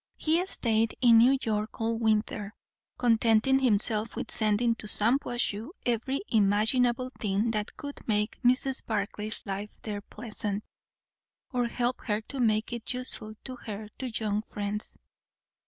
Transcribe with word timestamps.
He 0.17 0.43
stayed 0.47 0.95
in 0.99 1.19
New 1.19 1.37
York 1.43 1.79
all 1.79 1.95
winter, 1.95 2.55
contenting 2.97 3.59
himself 3.59 4.15
with 4.15 4.31
sending 4.31 4.73
to 4.77 4.87
Shampuashuh 4.87 5.69
every 5.85 6.21
imaginable 6.29 7.11
thing 7.19 7.51
that 7.51 7.77
could 7.77 7.99
make 8.07 8.41
Mrs. 8.41 8.83
Barclay's 8.83 9.45
life 9.45 9.77
there 9.83 10.01
pleasant, 10.01 10.63
or 11.53 11.67
help 11.67 12.01
her 12.05 12.19
to 12.29 12.39
make 12.39 12.73
it 12.73 12.91
useful 12.95 13.35
to 13.43 13.57
her 13.57 13.89
two 13.99 14.09
young 14.15 14.41
friends. 14.49 14.97